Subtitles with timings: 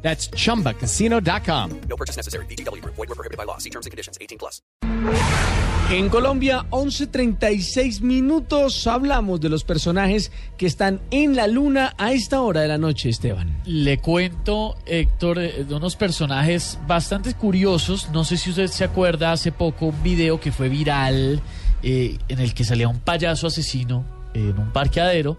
[0.00, 1.80] That's chumbacasino.com.
[1.88, 2.46] No purchase necessary.
[2.46, 2.82] BGW.
[2.84, 3.58] Void were prohibited by law.
[3.58, 4.16] See terms and conditions.
[4.20, 4.62] 18 plus.
[5.90, 12.42] En Colombia, 11.36 minutos, hablamos de los personajes que están en la luna a esta
[12.42, 13.62] hora de la noche, Esteban.
[13.64, 18.10] Le cuento, Héctor, eh, de unos personajes bastante curiosos.
[18.12, 21.40] No sé si usted se acuerda hace poco un video que fue viral
[21.82, 24.04] eh, en el que salía un payaso asesino
[24.34, 25.38] en un parqueadero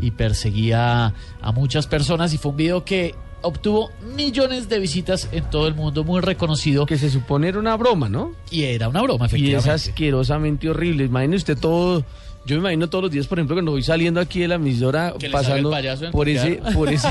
[0.00, 5.48] y perseguía a muchas personas y fue un video que obtuvo millones de visitas en
[5.50, 8.32] todo el mundo, muy reconocido Que se supone era una broma, ¿no?
[8.50, 9.70] y era una broma, Y es efectivamente.
[9.70, 11.04] asquerosamente horrible.
[11.04, 12.04] Imagine usted todo.
[12.46, 15.12] Yo me imagino todos los días, por ejemplo, cuando voy saliendo aquí de la emisora,
[15.30, 15.70] pasando
[16.12, 17.08] por ese, por ese,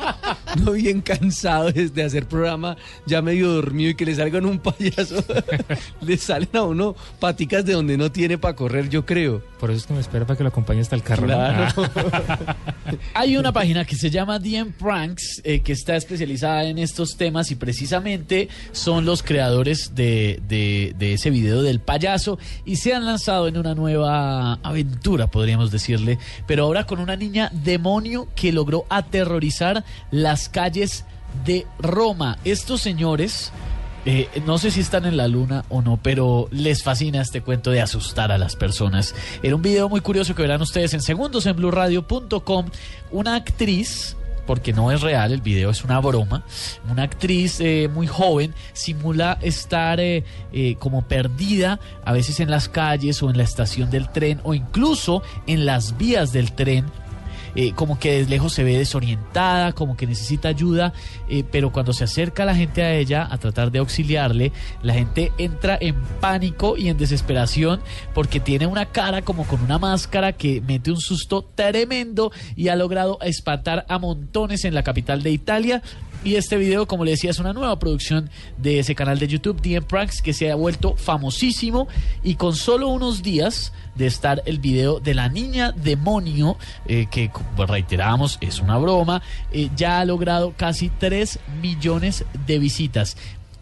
[0.64, 5.24] no bien cansado de hacer programa, ya medio dormido y que le salgan un payaso,
[6.02, 9.40] le salen a uno paticas de donde no tiene para correr, yo creo.
[9.58, 11.24] Por eso es que me espera para que lo acompañe hasta el carro.
[11.24, 11.66] Claro.
[13.14, 17.50] Hay una página que se llama DM Pranks eh, que está especializada en estos temas
[17.50, 23.06] y precisamente son los creadores de, de- de ese video del payaso y se han
[23.06, 28.84] lanzado en una nueva aventura, podríamos decirle, pero ahora con una niña demonio que logró
[28.90, 31.04] aterrorizar las calles
[31.44, 32.38] de Roma.
[32.44, 33.52] Estos señores...
[34.08, 37.72] Eh, no sé si están en la luna o no, pero les fascina este cuento
[37.72, 39.16] de asustar a las personas.
[39.42, 42.66] Era un video muy curioso que verán ustedes en segundos en blueradio.com.
[43.10, 46.44] Una actriz, porque no es real, el video es una broma,
[46.88, 52.68] una actriz eh, muy joven simula estar eh, eh, como perdida, a veces en las
[52.68, 56.86] calles o en la estación del tren o incluso en las vías del tren
[57.54, 60.92] eh, como que desde lejos se ve desorientada, como que necesita ayuda,
[61.28, 65.32] eh, pero cuando se acerca la gente a ella a tratar de auxiliarle, la gente
[65.38, 67.80] entra en pánico y en desesperación
[68.14, 72.76] porque tiene una cara como con una máscara que mete un susto tremendo y ha
[72.76, 75.82] logrado espantar a montones en la capital de Italia.
[76.24, 79.60] Y este video, como le decía, es una nueva producción de ese canal de YouTube,
[79.60, 81.86] DM Pranks, que se ha vuelto famosísimo.
[82.24, 87.30] Y con solo unos días de estar el video de la niña demonio, eh, que
[87.56, 89.22] reiteramos, es una broma,
[89.52, 93.16] eh, ya ha logrado casi 3 millones de visitas.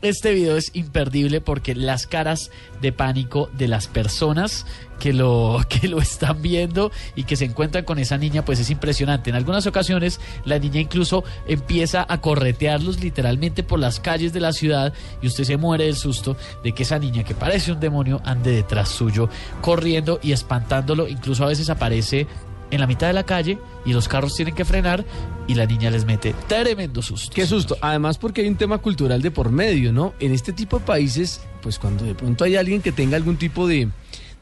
[0.05, 2.51] Este video es imperdible porque las caras
[2.83, 4.67] de pánico de las personas
[5.01, 8.69] que lo, que lo están viendo y que se encuentran con esa niña, pues es
[8.69, 9.31] impresionante.
[9.31, 14.53] En algunas ocasiones la niña incluso empieza a corretearlos literalmente por las calles de la
[14.53, 14.93] ciudad
[15.23, 18.51] y usted se muere del susto de que esa niña que parece un demonio ande
[18.51, 19.31] detrás suyo,
[19.63, 21.09] corriendo y espantándolo.
[21.09, 22.27] Incluso a veces aparece
[22.75, 25.05] en la mitad de la calle y los carros tienen que frenar
[25.47, 27.33] y la niña les mete tremendo susto.
[27.35, 27.77] Qué susto.
[27.81, 30.15] Además, porque hay un tema cultural de por medio, ¿no?
[30.21, 33.67] En este tipo de países, pues cuando de pronto hay alguien que tenga algún tipo
[33.67, 33.89] de,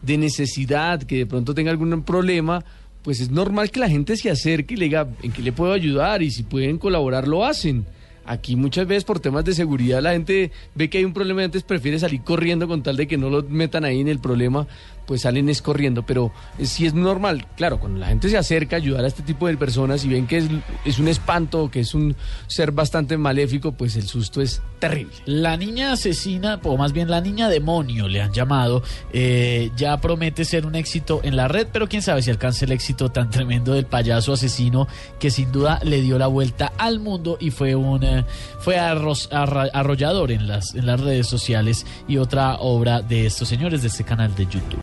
[0.01, 2.65] de necesidad, que de pronto tenga algún problema,
[3.03, 5.73] pues es normal que la gente se acerque y le diga en qué le puedo
[5.73, 7.87] ayudar y si pueden colaborar lo hacen.
[8.25, 11.47] Aquí muchas veces por temas de seguridad la gente ve que hay un problema y
[11.47, 14.69] antes prefiere salir corriendo con tal de que no lo metan ahí en el problema,
[15.07, 16.05] pues salen es corriendo.
[16.05, 19.23] Pero eh, sí es normal, claro, cuando la gente se acerca a ayudar a este
[19.23, 20.47] tipo de personas y ven que es,
[20.85, 22.15] es un espanto, que es un
[22.47, 25.13] ser bastante maléfico, pues el susto es terrible.
[25.27, 30.45] La niña asesina, o más bien la niña demonio le han llamado, eh, ya promete
[30.45, 33.73] ser un éxito en la red, pero quién sabe si alcance el éxito tan tremendo
[33.75, 38.03] del payaso asesino que sin duda le dio la vuelta al mundo y fue un
[38.05, 38.25] eh,
[38.61, 43.83] fue arroz- arrollador en las, en las redes sociales y otra obra de estos señores
[43.83, 44.81] de este canal de YouTube.